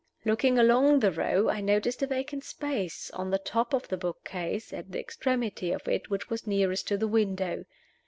Looking 0.25 0.57
along 0.57 1.01
the 1.01 1.11
row, 1.11 1.47
I 1.49 1.61
noticed 1.61 2.01
a 2.01 2.07
vacant 2.07 2.43
space 2.43 3.11
on 3.11 3.29
the 3.29 3.37
top 3.37 3.71
of 3.71 3.87
the 3.87 3.97
bookcase 3.97 4.73
at 4.73 4.91
the 4.91 4.99
extremity 4.99 5.71
of 5.71 5.87
it 5.87 6.09
which 6.09 6.27
was 6.27 6.47
nearest 6.47 6.87
to 6.87 6.97
the 6.97 7.07
window. 7.07 7.65